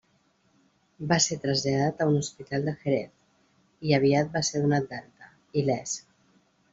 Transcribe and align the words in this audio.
Va 1.09 1.17
ser 1.25 1.35
traslladat 1.41 1.99
a 1.99 2.07
un 2.13 2.17
hospital 2.21 2.65
de 2.69 2.73
Jerez, 2.79 3.11
i 3.89 3.93
aviat 3.99 4.33
va 4.39 4.43
ser 4.49 4.63
donat 4.65 4.89
d'alta, 4.95 5.29
il·lès. 5.63 5.95